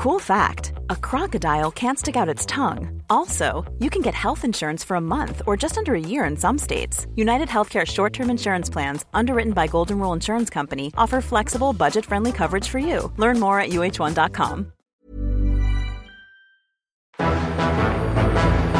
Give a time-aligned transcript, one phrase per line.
[0.00, 3.02] Cool fact a crocodile can't stick out its tongue.
[3.10, 6.38] Also, you can get health insurance for a month or just under a year in
[6.38, 7.06] some states.
[7.16, 12.06] United Healthcare short term insurance plans, underwritten by Golden Rule Insurance Company, offer flexible, budget
[12.06, 13.12] friendly coverage for you.
[13.18, 14.72] Learn more at uh1.com.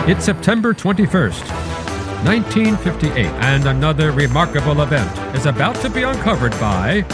[0.09, 1.45] It's September 21st,
[2.25, 7.05] 1958, and another remarkable event is about to be uncovered by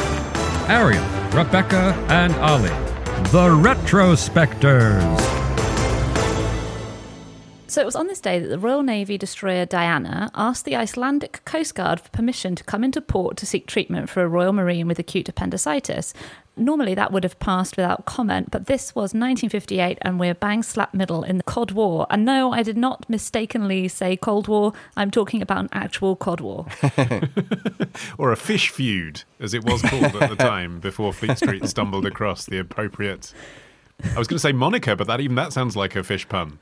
[0.68, 1.02] Arion,
[1.32, 2.85] Rebecca, and Olly,
[3.32, 5.35] the Retrospectors.
[7.76, 11.44] So it was on this day that the Royal Navy destroyer Diana asked the Icelandic
[11.44, 14.88] Coast Guard for permission to come into port to seek treatment for a Royal Marine
[14.88, 16.14] with acute appendicitis.
[16.56, 20.94] Normally that would have passed without comment, but this was 1958 and we're bang slap
[20.94, 22.06] middle in the Cod War.
[22.08, 24.72] And no, I did not mistakenly say Cold War.
[24.96, 26.64] I'm talking about an actual Cod War.
[28.16, 32.06] or a fish feud, as it was called at the time, before Fleet Street stumbled
[32.06, 33.34] across the appropriate.
[34.02, 36.58] I was going to say Monica, but that even that sounds like a fish pun.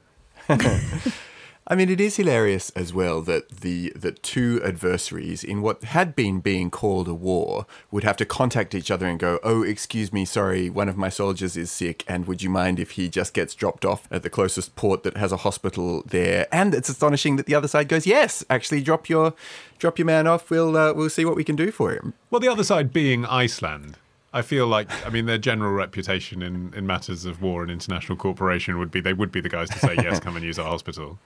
[1.66, 6.14] I mean, it is hilarious as well that the that two adversaries in what had
[6.14, 10.12] been being called a war would have to contact each other and go, "Oh, excuse
[10.12, 13.32] me, sorry, one of my soldiers is sick, and would you mind if he just
[13.32, 17.36] gets dropped off at the closest port that has a hospital there?" And it's astonishing
[17.36, 19.32] that the other side goes, "Yes, actually, drop your
[19.78, 20.50] drop your man off.
[20.50, 23.24] We'll uh, we'll see what we can do for him." Well, the other side being
[23.24, 23.96] Iceland.
[24.34, 28.18] I feel like, I mean, their general reputation in, in matters of war and international
[28.18, 30.68] cooperation would be they would be the guys to say, yes, come and use our
[30.68, 31.20] hospital.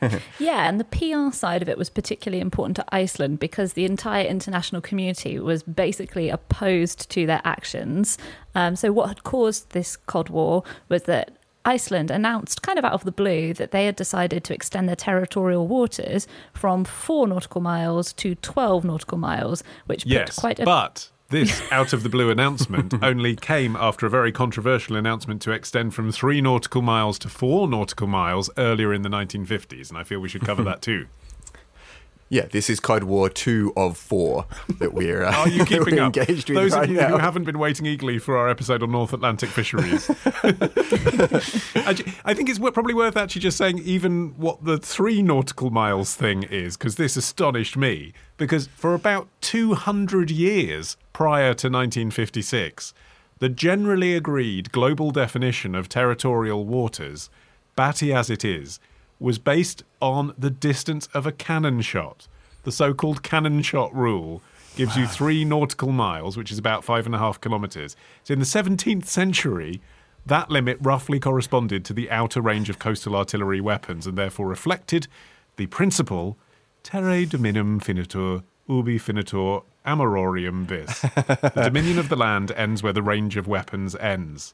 [0.38, 4.24] yeah, and the PR side of it was particularly important to Iceland because the entire
[4.24, 8.16] international community was basically opposed to their actions.
[8.54, 12.92] Um, so, what had caused this Cod War was that Iceland announced, kind of out
[12.92, 17.60] of the blue, that they had decided to extend their territorial waters from four nautical
[17.60, 20.64] miles to 12 nautical miles, which put quite a.
[20.64, 25.52] But this out of the blue announcement only came after a very controversial announcement to
[25.52, 30.04] extend from three nautical miles to four nautical miles earlier in the 1950s, and I
[30.04, 31.06] feel we should cover that too.
[32.28, 34.46] Yeah, this is Cod War two of four
[34.80, 36.16] that we're, uh, Are you keeping we're up?
[36.16, 37.08] engaged with Those right of you now.
[37.08, 40.10] who haven't been waiting eagerly for our episode on North Atlantic fisheries,
[41.74, 46.42] I think it's probably worth actually just saying even what the three nautical miles thing
[46.42, 48.12] is, because this astonished me.
[48.38, 52.92] Because for about 200 years prior to 1956,
[53.38, 57.30] the generally agreed global definition of territorial waters,
[57.76, 58.80] batty as it is,
[59.18, 62.28] was based on the distance of a cannon shot.
[62.64, 64.42] The so called cannon shot rule
[64.76, 67.96] gives you three nautical miles, which is about five and a half kilometres.
[68.24, 69.80] So in the 17th century,
[70.26, 75.08] that limit roughly corresponded to the outer range of coastal artillery weapons and therefore reflected
[75.56, 76.36] the principle
[76.82, 81.00] terre dominum finitur, ubi finitur amororium vis.
[81.54, 84.52] the dominion of the land ends where the range of weapons ends.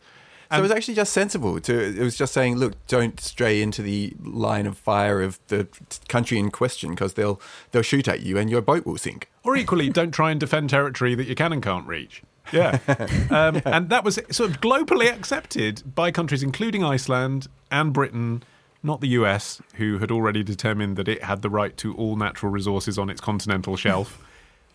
[0.53, 1.99] So it was actually just sensible to.
[1.99, 5.67] It was just saying, look, don't stray into the line of fire of the
[6.09, 7.41] country in question because they'll
[7.71, 9.31] they'll shoot at you and your boat will sink.
[9.45, 12.23] Or equally, don't try and defend territory that your cannon can't reach.
[12.53, 12.81] Yeah,
[13.31, 18.43] um, and that was sort of globally accepted by countries including Iceland and Britain,
[18.83, 22.53] not the US, who had already determined that it had the right to all natural
[22.53, 24.19] resources on its continental shelf.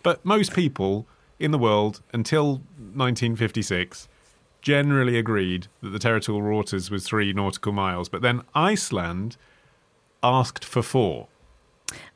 [0.01, 1.05] but most people
[1.39, 2.61] in the world until
[2.95, 4.07] 1956
[4.61, 9.37] generally agreed that the territorial waters was three nautical miles, but then Iceland
[10.23, 11.27] asked for four.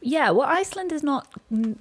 [0.01, 1.27] Yeah, well, Iceland is not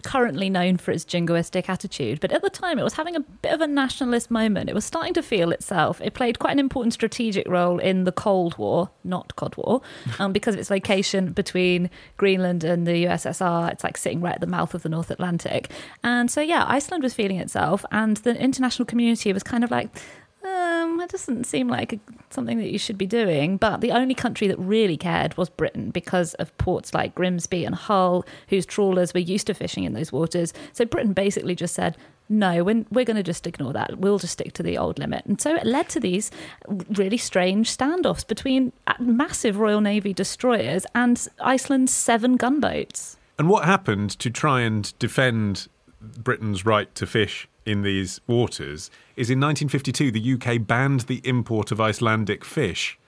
[0.05, 3.53] currently known for its jingoistic attitude, but at the time it was having a bit
[3.53, 4.69] of a nationalist moment.
[4.69, 6.01] It was starting to feel itself.
[6.03, 9.81] It played quite an important strategic role in the Cold War, not Cod War,
[10.19, 11.89] um, because of its location between
[12.19, 13.73] Greenland and the USSR.
[13.73, 15.71] It's like sitting right at the mouth of the North Atlantic.
[16.05, 19.89] And so, yeah, Iceland was feeling itself, and the international community was kind of like,
[20.45, 23.57] um, it doesn't seem like a, something that you should be doing.
[23.57, 27.75] But the only country that really cared was Britain because of ports like Grimsby and
[27.75, 30.53] Hull, whose trawlers were used to fishing in those waters.
[30.73, 31.97] So Britain basically just said,
[32.29, 33.99] no, we're, we're going to just ignore that.
[33.99, 35.27] We'll just stick to the old limit.
[35.27, 36.31] And so it led to these
[36.91, 43.17] really strange standoffs between massive Royal Navy destroyers and Iceland's seven gunboats.
[43.39, 45.69] And what happened to try and defend
[46.01, 51.71] Britain's right to fish in these waters is in 1952 the UK banned the import
[51.71, 52.99] of Icelandic fish.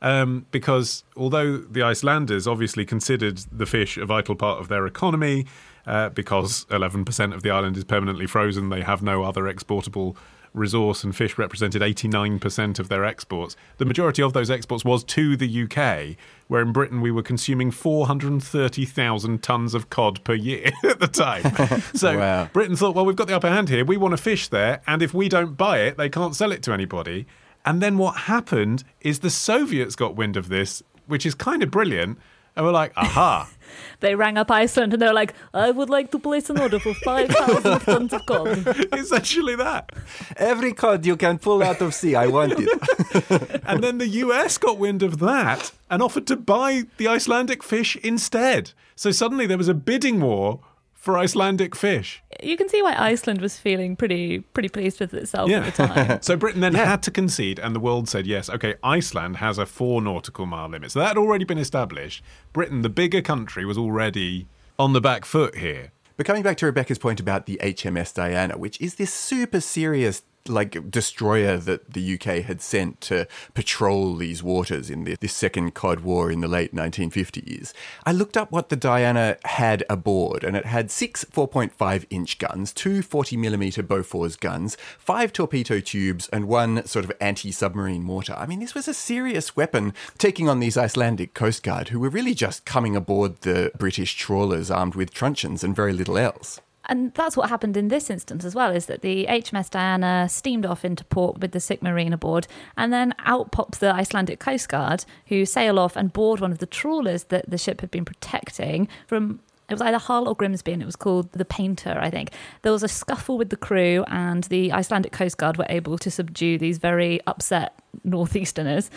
[0.00, 5.46] Um, because although the Icelanders obviously considered the fish a vital part of their economy,
[5.86, 10.16] uh, because 11% of the island is permanently frozen, they have no other exportable
[10.54, 13.56] resource, and fish represented 89% of their exports.
[13.78, 16.16] The majority of those exports was to the UK,
[16.48, 21.42] where in Britain we were consuming 430,000 tons of cod per year at the time.
[21.94, 22.48] So Wow.
[22.52, 23.84] Britain thought, well, we've got the upper hand here.
[23.84, 26.62] We want to fish there, and if we don't buy it, they can't sell it
[26.64, 27.26] to anybody.
[27.64, 31.70] And then what happened is the Soviets got wind of this, which is kind of
[31.70, 32.18] brilliant.
[32.56, 33.50] And we're like, aha.
[34.00, 36.78] They rang up Iceland and they were like, I would like to place an order
[36.78, 38.66] for 5,000 tons of cod.
[38.92, 39.92] Essentially that.
[40.36, 43.62] Every cod you can pull out of sea, I want it.
[43.64, 47.96] And then the US got wind of that and offered to buy the Icelandic fish
[47.96, 48.72] instead.
[48.96, 50.60] So suddenly there was a bidding war
[51.02, 52.22] for Icelandic fish.
[52.40, 56.22] You can see why Iceland was feeling pretty pretty pleased with itself at the time.
[56.22, 59.66] so Britain then had to concede, and the world said, yes, okay, Iceland has a
[59.66, 60.92] four nautical mile limit.
[60.92, 62.22] So that had already been established.
[62.52, 64.46] Britain, the bigger country, was already
[64.78, 65.90] on the back foot here.
[66.16, 70.22] But coming back to Rebecca's point about the HMS Diana, which is this super serious
[70.48, 75.74] like destroyer that the UK had sent to patrol these waters in the, this second
[75.74, 77.72] Cod War in the late 1950s.
[78.04, 82.72] I looked up what the Diana had aboard, and it had six 4.5 inch guns,
[82.72, 88.34] two 40mm Bofors guns, five torpedo tubes, and one sort of anti submarine mortar.
[88.34, 92.10] I mean, this was a serious weapon taking on these Icelandic Coast Guard, who were
[92.10, 96.60] really just coming aboard the British trawlers armed with truncheons and very little else.
[96.92, 100.66] And that's what happened in this instance as well, is that the HMS Diana steamed
[100.66, 102.46] off into port with the sick marine aboard,
[102.76, 106.58] and then out pops the Icelandic Coast Guard, who sail off and board one of
[106.58, 109.40] the trawlers that the ship had been protecting from
[109.70, 112.32] it was either Hull or Grimsby, and it was called the Painter, I think.
[112.60, 116.10] There was a scuffle with the crew, and the Icelandic Coast Guard were able to
[116.10, 118.90] subdue these very upset northeasterners.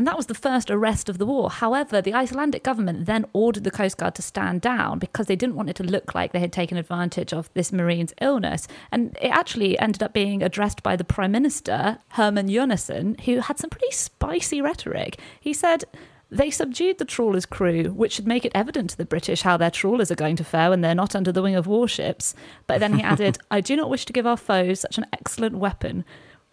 [0.00, 1.50] And that was the first arrest of the war.
[1.50, 5.56] However, the Icelandic government then ordered the Coast Guard to stand down because they didn't
[5.56, 8.66] want it to look like they had taken advantage of this marine's illness.
[8.90, 13.58] And it actually ended up being addressed by the Prime Minister, Hermann Jonasson, who had
[13.58, 15.20] some pretty spicy rhetoric.
[15.38, 15.84] He said,
[16.30, 19.70] they subdued the trawler's crew, which should make it evident to the British how their
[19.70, 22.34] trawlers are going to fare when they're not under the wing of warships.
[22.66, 25.58] But then he added, I do not wish to give our foes such an excellent
[25.58, 26.06] weapon.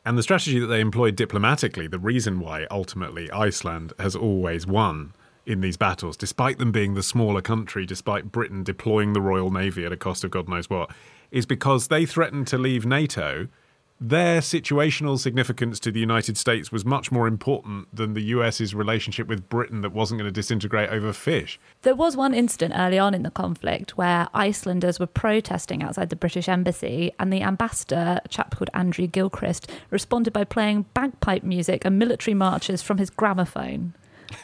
[0.08, 5.12] And the strategy that they employed diplomatically, the reason why ultimately Iceland has always won
[5.46, 9.84] in these battles, despite them being the smaller country, despite Britain deploying the Royal Navy
[9.84, 10.92] at a cost of God knows what,
[11.30, 13.50] is because they threatened to leave NATO.
[14.00, 19.28] Their situational significance to the United States was much more important than the US's relationship
[19.28, 21.60] with Britain that wasn't going to disintegrate over fish.
[21.82, 26.16] There was one incident early on in the conflict where Icelanders were protesting outside the
[26.16, 31.84] British embassy, and the ambassador, a chap called Andrew Gilchrist, responded by playing bagpipe music
[31.84, 33.96] and military marches from his gramophone.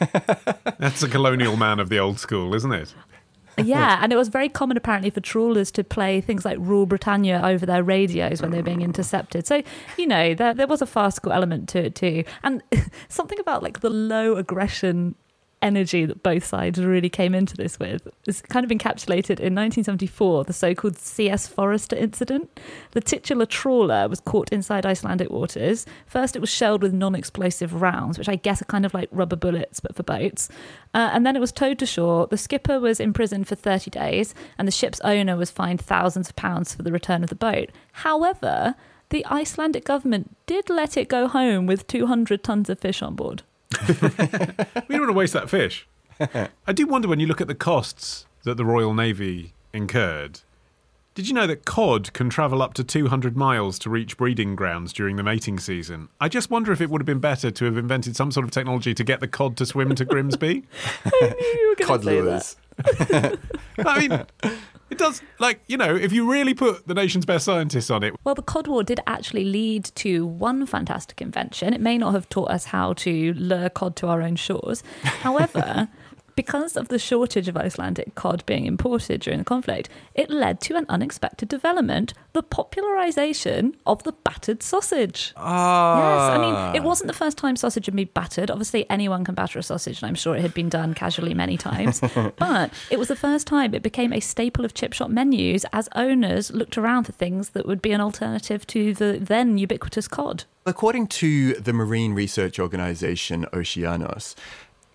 [0.78, 2.92] That's a colonial man of the old school, isn't it?
[3.58, 7.40] Yeah, and it was very common apparently for trawlers to play things like Rule Britannia
[7.44, 9.46] over their radios when they were being intercepted.
[9.46, 9.62] So,
[9.96, 12.24] you know, there, there was a farcical element to it too.
[12.42, 12.62] And
[13.08, 15.14] something about like the low aggression
[15.64, 20.44] energy that both sides really came into this with is kind of encapsulated in 1974,
[20.44, 21.48] the so called C.S.
[21.48, 22.60] Forester incident.
[22.92, 25.86] The titular trawler was caught inside Icelandic waters.
[26.06, 29.08] First, it was shelled with non explosive rounds, which I guess are kind of like
[29.10, 30.48] rubber bullets, but for boats.
[30.92, 32.26] Uh, and then it was towed to shore.
[32.26, 36.36] The skipper was imprisoned for 30 days, and the ship's owner was fined thousands of
[36.36, 37.70] pounds for the return of the boat.
[37.92, 38.74] However,
[39.08, 43.42] the Icelandic government did let it go home with 200 tons of fish on board.
[44.88, 45.86] we don't want to waste that fish.
[46.66, 50.40] I do wonder when you look at the costs that the Royal Navy incurred.
[51.14, 54.92] Did you know that cod can travel up to 200 miles to reach breeding grounds
[54.92, 56.08] during the mating season?
[56.20, 58.50] I just wonder if it would have been better to have invented some sort of
[58.50, 60.64] technology to get the cod to swim to Grimsby.
[61.04, 62.54] I knew you were going Cod to say lures.
[62.54, 62.60] that.
[63.78, 64.24] I mean,
[64.90, 68.14] it does, like, you know, if you really put the nation's best scientists on it,
[68.24, 71.72] Well, the Cod War did actually lead to one fantastic invention.
[71.74, 74.82] It may not have taught us how to lure cod to our own shores.
[75.02, 75.88] However,
[76.36, 80.76] because of the shortage of Icelandic cod being imported during the conflict, it led to
[80.76, 85.32] an unexpected development the popularization of the battered sausage.
[85.36, 85.98] Ah.
[85.98, 88.50] Yes, I mean, it wasn't the first time sausage had been battered.
[88.50, 91.56] Obviously, anyone can batter a sausage, and I'm sure it had been done casually many
[91.56, 92.00] times.
[92.38, 95.88] but it was the first time it became a staple of chip shop menus as
[95.94, 100.44] owners looked around for things that would be an alternative to the then ubiquitous cod.
[100.66, 104.34] According to the marine research organization Oceanos,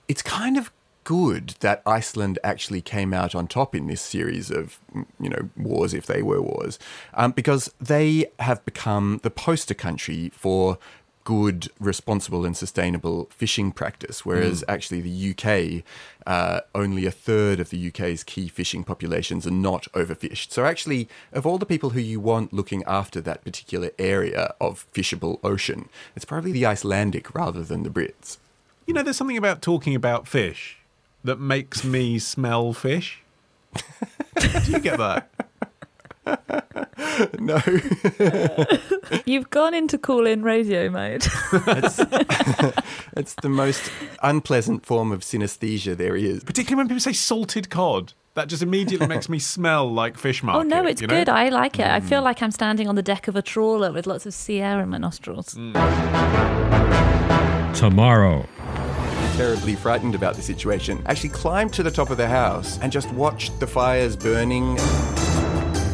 [0.08, 0.72] it's kind of
[1.10, 4.80] good that Iceland actually came out on top in this series of,
[5.20, 6.78] you know, wars, if they were wars,
[7.16, 10.78] um, because they have become the poster country for
[11.24, 15.84] good, responsible, and sustainable fishing practice, whereas actually the UK,
[16.28, 20.52] uh, only a third of the UK's key fishing populations are not overfished.
[20.52, 24.86] So, actually, of all the people who you want looking after that particular area of
[24.94, 28.38] fishable ocean, it's probably the Icelandic rather than the Brits.
[28.86, 30.79] you know, there's something about talking about fish
[31.24, 33.24] that makes me smell fish.
[34.40, 35.30] Do you get that?
[37.40, 37.60] no.
[39.26, 41.26] You've gone into call in radio mode.
[41.54, 42.00] It's,
[43.18, 46.44] it's the most unpleasant form of synesthesia there is.
[46.44, 48.14] Particularly when people say salted cod.
[48.36, 50.60] That just immediately makes me smell like fish market.
[50.60, 51.16] oh no, it's you know?
[51.16, 51.30] good.
[51.30, 51.88] I like it.
[51.88, 52.26] I feel hmm.
[52.26, 54.90] like I'm standing on the deck of a trawler with lots of sea air in
[54.90, 55.54] my nostrils.
[55.54, 55.74] Hmm.
[57.74, 58.48] Tomorrow.
[59.40, 61.02] Terribly frightened about the situation.
[61.06, 64.76] Actually climbed to the top of the house and just watched the fires burning.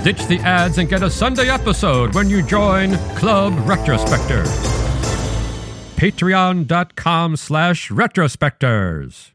[0.04, 4.50] Ditch the ads and get a Sunday episode when you join Club Retrospectors.
[5.96, 9.35] Patreon.com slash retrospectors.